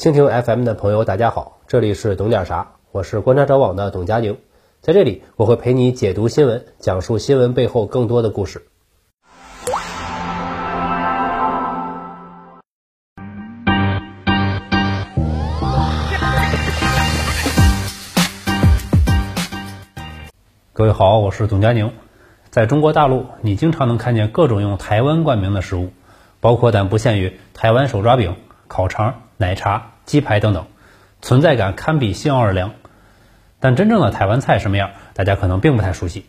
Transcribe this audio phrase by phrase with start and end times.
[0.00, 4.38] 蜻蜓 FM 的朋友，大家好，这里是懂点啥，我是观察者网的董佳宁，
[4.80, 8.66] 在这里我会陪你解读新闻，讲述新闻背后更多的故事。
[20.72, 21.92] 各位好，我是董佳宁。
[22.48, 25.90] 在中国大陆，你经常能看见各种用台湾冠名的食物，
[26.40, 28.36] 包括但不限于台湾手抓饼、
[28.66, 30.66] 烤肠、奶茶、鸡排等等，
[31.22, 32.74] 存在感堪比新奥尔良。
[33.58, 36.26] 但真正的台湾菜什么样，大家可能并不太熟悉。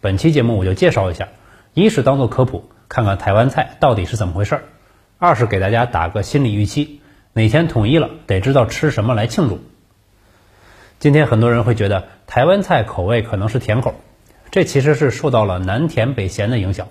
[0.00, 1.30] 本期节目我就介绍一下：
[1.72, 4.60] 一是当做科普，看看台湾菜到底是怎么回事儿；
[5.18, 7.00] 二是给大家打个心理预期，
[7.32, 9.58] 哪天统一了，得知道吃什么来庆祝。
[11.00, 13.96] 今天很多人会觉得台湾菜口味可能是甜口。
[14.52, 16.86] 这其实是受到了南甜北咸的影响。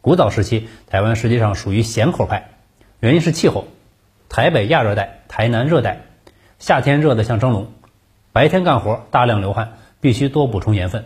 [0.00, 2.52] 古早时期，台湾实际上属于咸口派，
[3.00, 3.66] 原因是气候，
[4.30, 6.02] 台北亚热带，台南热带，
[6.60, 7.72] 夏天热得像蒸笼，
[8.32, 11.04] 白天干活大量流汗，必须多补充盐分。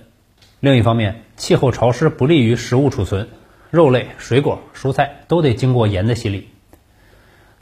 [0.60, 3.30] 另一方面，气候潮湿不利于食物储存，
[3.70, 6.50] 肉类、水果、蔬菜都得经过盐的洗礼。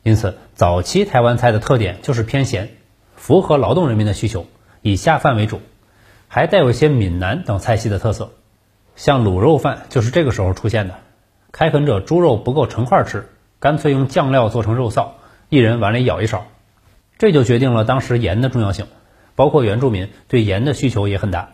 [0.02, 2.70] 因此，早期台湾菜的特点就是偏咸，
[3.14, 4.46] 符合劳动人民的需求，
[4.80, 5.60] 以下饭为主。
[6.26, 8.32] 还带有一些闽南等菜系的特色，
[8.96, 10.96] 像卤肉饭就是这个时候出现的。
[11.52, 13.28] 开垦者猪肉不够成块吃，
[13.60, 15.10] 干脆用酱料做成肉臊，
[15.51, 16.47] 一人碗里舀一勺，
[17.17, 18.87] 这就决定了当时盐的重要性。
[19.35, 21.49] 包括原住民对盐的需求也很大。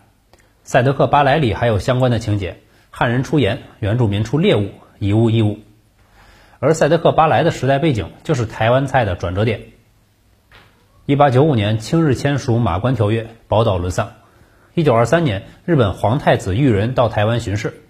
[0.63, 5.59] 赛德克巴莱里还有相关的情节：汉人出盐，原住民出猎物，以物易物。
[6.59, 9.63] 而赛德克巴莱的时代背景就是台湾菜的转折点。
[11.05, 14.13] 一八九五年，清日签署《马关条约》，宝岛沦丧。
[14.73, 17.81] 一九二三年，日本皇太子裕仁到台湾巡视，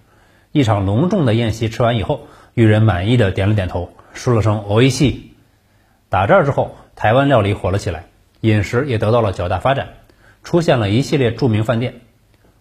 [0.50, 5.27] 一场隆重的宴席吃完以后，裕仁满意的点了点头，说了声“おいしい”。
[6.09, 8.05] ”。打这儿之后，台湾料理火了起来，
[8.41, 9.89] 饮食也得到了较大发展，
[10.43, 12.01] 出现了一系列著名饭店，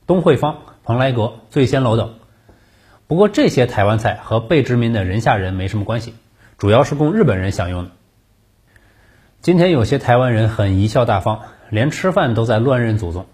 [0.06, 2.16] 东惠坊、蓬莱阁、醉仙楼等。
[3.06, 6.14] 不过这些台湾菜和被殖民的人下人没什么关系，
[6.58, 7.90] 主要是供日本人享用的。
[9.40, 13.26] 今天有些台湾人很贻笑大方，连吃饭都在乱认祖宗。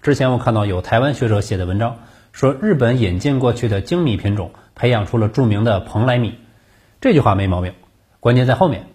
[0.00, 1.98] 之前我看到有台湾学者写的文章，
[2.32, 6.38] 说日本引进过去的精米品种培养出了著名的蓬莱米，
[7.02, 7.74] 这句话没毛病，
[8.20, 8.86] 关键在后面。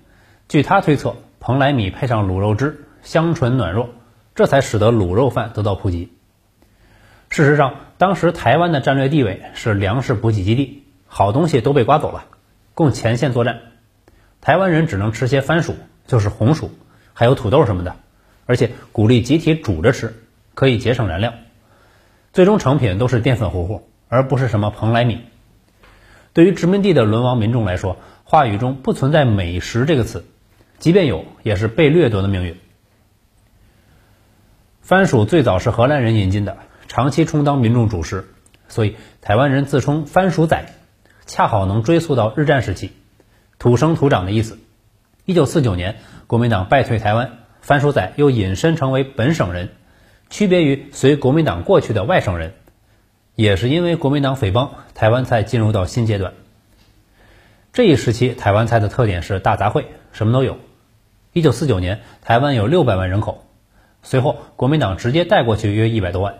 [0.48, 3.88] 据他推测，蓬莱米配上卤肉汁，香醇暖糯，
[4.36, 6.12] 这才使得卤肉饭得到普及。
[7.30, 12.26] 事实上，当时台湾的战略地位是粮食补给基地，好东西都被刮走了，
[12.74, 13.60] 供前线作战，
[14.42, 15.76] 台湾人只能吃些番薯，
[16.08, 16.72] 就是红薯，
[17.14, 17.96] 还有土豆什么的，
[18.46, 20.14] 而且鼓励集体煮着吃。
[20.54, 21.34] 可以节省燃料，
[22.32, 25.20] 最终成品都是淀粉糊糊，而不是什么蓬莱米。
[26.32, 30.24] 对于殖民地的沦亡民众来说，话语中不存在美食这个词，
[30.86, 32.58] 即便有，也是被掠夺的命运。
[34.84, 38.28] 番薯最早是荷兰人引进的，长期充当民众主食，
[38.68, 40.64] 所以台湾人自称番薯仔，
[41.26, 42.92] 恰好能追溯到日战时期，
[43.58, 44.60] 土生土长的意思。
[45.26, 45.96] 一九四九年，
[46.28, 47.32] 国民党败退台湾，
[47.62, 49.70] 番薯仔又引申成为本省人。
[50.30, 52.54] 区别于随国民党过去的外省人，
[53.34, 56.34] 也是因为国民党匪帮，台湾菜进入到新阶段。
[57.74, 60.60] 这一时期，台湾菜的特点是大杂烩，什么都有。
[61.36, 63.44] 一九四九年，台湾有六百万人口，
[64.04, 66.36] 随后国民党直接带过去约一百多万。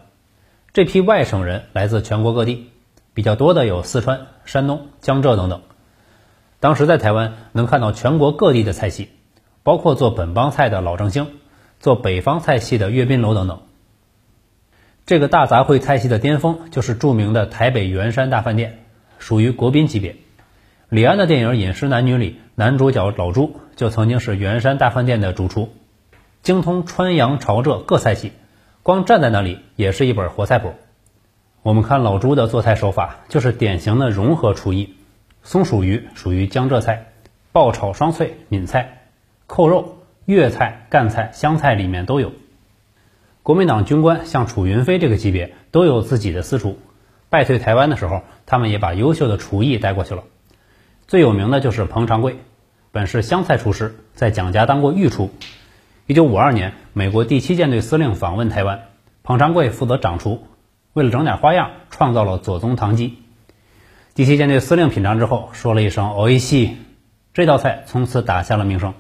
[0.72, 2.70] 这批外省人来自全国各地，
[3.14, 5.64] 比较多的有四川、山东、江浙等等。
[6.62, 9.10] 当时在台湾能看到全国各地的菜系，
[9.64, 11.28] 包括做本帮菜的老正兴，
[11.82, 13.64] 做北方菜系的阅兵楼等等。
[15.06, 18.86] 这个大杂烩菜系的巅峰就是著名的台北圆山大饭店，
[19.20, 20.16] 属于国宾级别。
[20.96, 25.68] 李安的电影《饮食男女》里，男主角老朱就曾经是圆山大饭店的主厨，
[26.42, 28.32] 精通川扬潮浙各菜系，
[28.82, 30.72] 光站在那里也是一本活菜谱。
[31.64, 34.96] 我们看老朱的做菜手法，就是典型的融合厨艺。
[35.44, 37.12] 松鼠鱼属于江浙菜，
[37.52, 39.02] 爆炒双脆闽菜，
[39.48, 42.32] 扣肉粤菜、赣菜、湘菜里面都有。
[43.44, 46.80] 国民党军官像楚云飞这个级别都有自己的私厨，
[47.28, 50.24] 败退台湾的时候，他们也把优秀的厨艺带过去了。
[51.07, 52.39] 最有名的就是彭长贵，
[52.93, 55.31] 本是湘菜厨师，在蒋家当过御厨。
[56.07, 58.89] 一九五二年，美国第七舰队司令访问台湾，
[59.23, 60.47] 彭长贵负责掌厨，
[60.93, 63.19] 为了整点花样，创造了左宗棠鸡。
[64.15, 66.75] 第七舰队司令品尝之后，说了一声“おいしい”，
[67.33, 68.95] 这道菜从此打下了名声。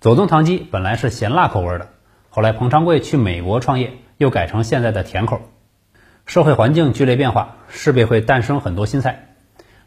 [0.00, 1.88] 左宗棠鸡本来是咸辣口味的。
[2.28, 5.40] 后来，彭长贵去美国创业，又改成现在的甜口。
[6.26, 9.27] 社会环境剧烈变化，势必会诞生很多新菜。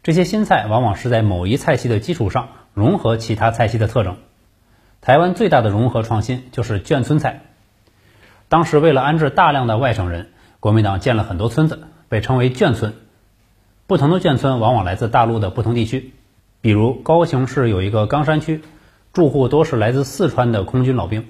[0.02, 4.16] 这些新菜往往是在某一菜系的基础上融合其他菜系的特征。
[5.00, 7.42] 台湾最大的融合创新就是眷村菜。
[8.48, 12.94] 当时为了安置大量的外省人，国民党建了很多村子，被称为眷村。
[13.86, 16.12] 不同的眷村往往来自大陆的不同地区，
[16.60, 18.60] 比如高雄市有一个冈山区，
[19.12, 21.26] 住户多是来自四川的空军老兵。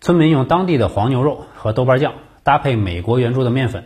[0.00, 3.84] 村民用当地的黄牛肉和豆瓣酱搭配美国援助的面粉，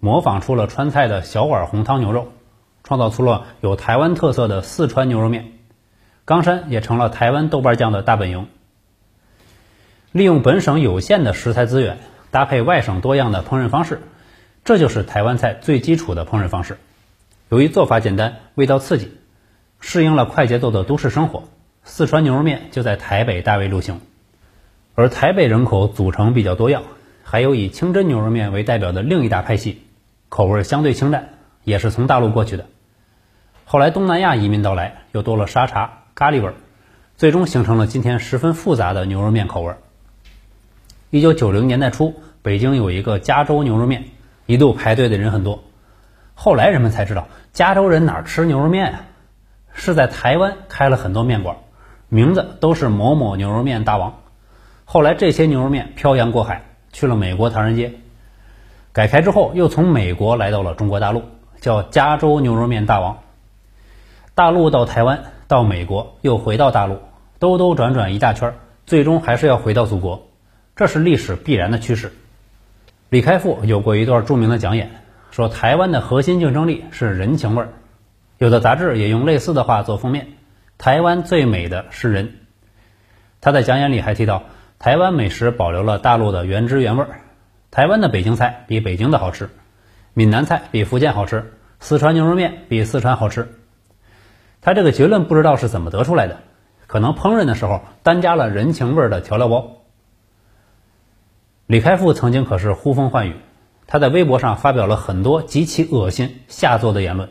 [0.00, 2.28] 模仿出了川菜的小碗红汤牛肉，
[2.88, 5.52] 创造出了有台湾特色的四川牛肉面。
[6.24, 8.48] 冈山也成了台湾豆瓣酱的大本营。
[10.10, 11.98] 利用本省有限的食材资源，
[12.30, 14.00] 搭配外省多样的烹饪方式，
[14.64, 16.78] 这就是台湾菜最基础的烹饪方式。
[17.50, 19.12] 由于做法简单，味道刺激，
[19.80, 21.44] 适应了快节奏的都市生活，
[21.84, 24.00] 四川牛肉面就在台北大为流行。
[24.94, 26.84] 而台北人口组成比较多样，
[27.22, 29.82] 还有以清真牛肉面为代表的另一大派系，
[30.30, 31.28] 口味相对清淡，
[31.64, 32.66] 也是从大陆过去的。
[33.70, 36.54] 后来东南亚移民到来，又多了沙茶、咖喱味儿，
[37.18, 39.76] 最终形成了今天十分复杂的牛肉面口味儿。
[41.10, 44.04] 一九九零年代初，北京有一个加州牛肉面，
[44.46, 45.62] 一度排队的人很多。
[46.32, 49.00] 后来人们才知道，加州人哪吃牛肉面啊？
[49.74, 51.54] 是在台湾开了很多面馆，
[52.08, 54.14] 名字都是某某牛肉面大王。
[54.86, 57.92] 后来这些牛肉面漂洋过海去了美国唐人街，
[58.94, 61.22] 改开之后又从美国来到了中国大陆，
[61.60, 63.18] 叫加州牛肉面大王。
[64.38, 67.00] 大陆到台湾到美国又回到大陆，
[67.40, 68.54] 兜兜转转一大圈，
[68.86, 70.28] 最终还是要回到祖国，
[70.76, 72.12] 这是历史必然的趋势。
[73.08, 74.92] 李开复有过一段著名的讲演。
[75.32, 77.70] 说台湾的核心竞争力是人情味儿，
[78.38, 80.28] 有的杂志也用类似的话做封面。
[80.78, 82.34] 台湾最美的是人。
[83.40, 84.44] 他在讲演里还提到，
[84.78, 87.22] 台湾美食保留了大陆的原汁原味儿。
[87.72, 89.50] 台湾的北京菜比北京的好吃，
[90.14, 93.48] 闽南菜比福建好吃，四川牛肉面比四川好吃。
[94.68, 96.40] 他这个结论不知道是怎么得出来的，
[96.86, 99.78] 可能烹饪的时候单加了人情味儿的调料包。
[101.64, 103.36] 李开复曾经可是呼风唤雨。
[103.86, 107.30] 他在微博上发表了很多极其恶心、下作的言论，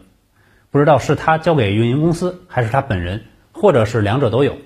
[0.72, 4.58] 不知道是他交给运营公司，还是他本人，或者是两者都有。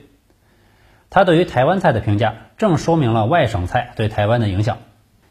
[1.09, 4.77] 他对于台湾菜的评价，正说明了外省菜对台湾的影响。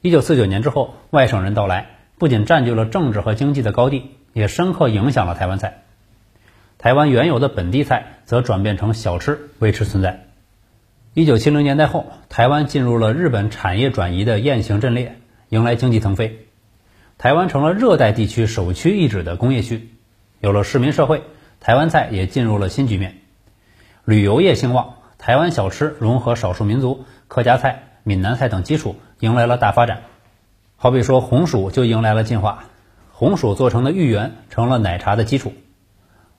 [0.03, 1.87] 一九四九年之后，外省人到来，
[2.19, 5.85] 不仅占据了政治和经济的高地，也深刻影响了台湾菜。
[6.81, 10.29] 台湾原有的本地菜则转变成小吃维持存在。
[11.13, 15.19] 一九七零年代后，台湾进入了日本产业转移的雁行阵列，
[15.51, 16.47] 迎来经济腾飞。
[17.19, 19.91] 台湾成了热带地区首屈一指的工业区，
[20.41, 21.23] 有了市民社会，
[21.61, 23.19] 台湾菜也进入了新局面。
[24.07, 30.01] 旅游业兴旺，台湾小吃融合少数民族、客家菜、闽南菜等基础，迎来了大发展。
[30.77, 32.65] 好比说红薯就迎来了进化，
[33.13, 35.53] 红薯做成的芋圆成了奶茶的基础，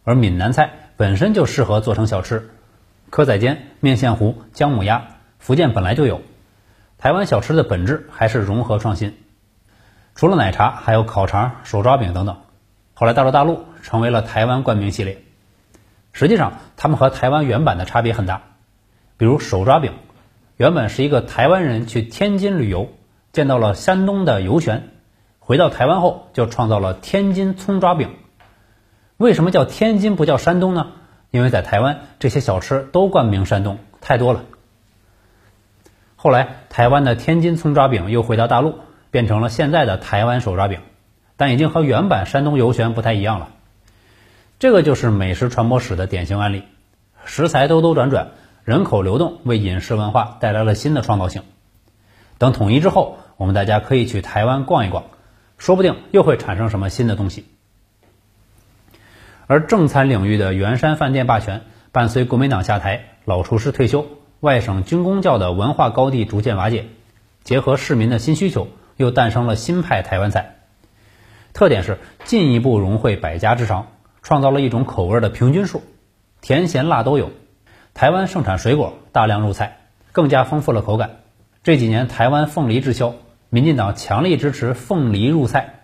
[0.04, 2.50] 而闽南菜本身就适合做成小吃，
[3.12, 5.08] 蚵仔煎、面线糊、姜母鸭，
[5.38, 6.22] 福建本来就有。
[6.98, 9.18] 台湾小吃的本质还是融合创新。
[10.16, 12.38] 除了奶茶，还有烤肠、手抓饼等等。
[12.94, 15.24] 后来到了大陆，成为了台湾冠名系列。
[16.14, 18.42] 实际上，他们和台湾原版的差别很大。
[19.18, 19.94] 比如手抓饼，
[20.58, 22.90] 原本是一个台湾人去天津旅游，
[23.32, 24.90] 见到了山东的油旋，
[25.40, 28.10] 回到台湾后就创造了天津葱抓饼。
[29.22, 30.88] 为什么叫天津不叫山东呢？
[31.30, 34.44] 因为在台湾这些小吃都冠名山东，太多了。
[36.16, 38.76] 后来台湾的天津葱抓饼又回到大陆。
[39.12, 40.80] 变成了现在的台湾手抓饼，
[41.36, 43.50] 但已经和原版山东油旋不太一样了。
[44.58, 46.64] 这个就是美食传播史的典型案例。
[47.26, 48.30] 食材兜兜转转，
[48.64, 51.44] 人口流动为饮食文化带来了新的创造性。
[52.38, 55.04] 等统一之后，我们大家可以去台湾逛一逛，
[55.58, 57.44] 说不定又会产生什么新的东西。
[59.52, 64.08] 而正餐领域的圆山饭店霸权，伴随国民党下台、老厨师退休、
[64.40, 66.86] 外省军工教的文化高地逐渐瓦解，
[67.44, 68.70] 结合市民的新需求。
[68.96, 70.56] 又诞生了新派台湾菜，
[71.52, 73.88] 特点是进一步融汇百家之长，
[74.22, 75.82] 创造了一种口味的平均数，
[76.40, 77.32] 甜咸辣都有。
[77.94, 79.80] 台湾盛产水果，大量入菜，
[80.14, 81.10] 更加丰富了口感。
[81.62, 83.16] 这几年台湾凤梨滞销，
[83.50, 85.82] 民进党强力支持凤梨入菜，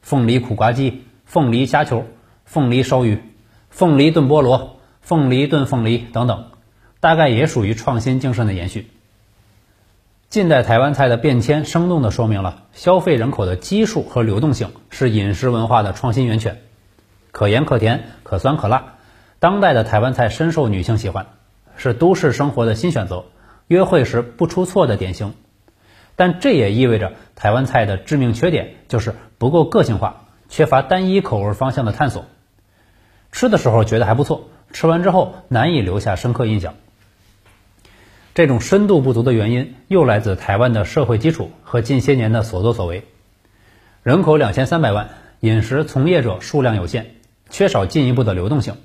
[0.00, 2.06] 凤梨苦瓜鸡、凤梨虾球、
[2.50, 3.22] 凤梨烧鱼、
[3.68, 6.46] 凤梨炖菠萝、凤梨炖凤梨等等，
[6.98, 8.90] 大概也属于创新精神的延续。
[10.30, 16.60] 近代台湾菜的变迁，生动地说明了消费人口的基数和流动性是饮食文化的创新源泉，
[17.30, 18.94] 可盐可甜，可酸可辣。
[19.38, 21.28] 当代的台湾菜深受女性喜欢，
[21.76, 23.26] 是都市生活的新选择，
[23.68, 25.34] 约会时不出错的典型。
[26.16, 32.24] 但这也意味着台湾菜的致命缺点就是不够个性化，缺乏单一口味方向的探索。
[33.32, 36.74] 吃的时候觉得还不错，吃完之后难以留下深刻印象。
[38.34, 43.04] 这种深度不足的原因，又来自台湾的社会基础和近些年的所作所为。
[44.02, 45.10] 人口两千三百万，
[45.40, 47.16] 饮食从业者数量有限，
[47.50, 48.76] 缺少进一步的流动性。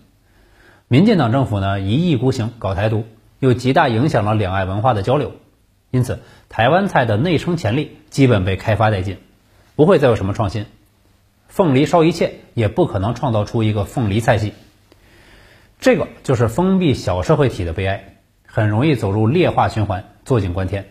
[0.87, 3.05] 民进党政府呢一意孤行搞台独，
[3.39, 5.31] 又极大影响了两岸文化的交流，
[5.89, 9.17] 因此台湾菜的内生潜力基本被开发殆尽，
[9.75, 10.65] 不会再有什么创新。
[11.55, 14.51] 凤梨烧一切，也不可能创造出一个凤梨菜系。
[15.79, 18.17] 这个就是封闭小社会体的悲哀。
[18.45, 20.89] 很容易走入劣化循环，坐井观天。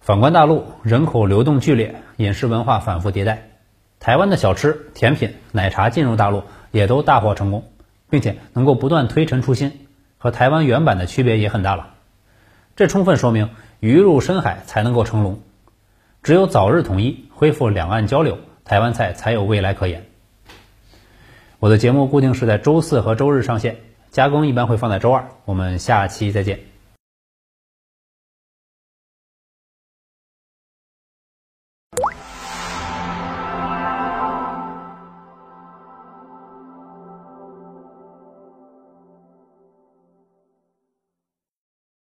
[0.00, 3.48] 反观大陆，人口流动剧烈，饮食文化反复迭代。
[4.00, 7.70] 台湾的小吃、甜品、奶茶进入大陆也都大获成功，
[8.08, 9.86] 并且能够不断推陈出新，
[10.18, 11.90] 和台湾原版的区别也很大了。
[12.74, 15.40] 这充分说明鱼入深海才能够成龙。
[16.24, 18.38] 只有早日统一，恢复两岸交流，
[18.70, 20.00] 台湾菜才有未来可言。
[21.58, 23.76] 我的节目固定是在周四和周日上线。
[24.12, 26.69] 加工一般会放在周二，我们下期再见。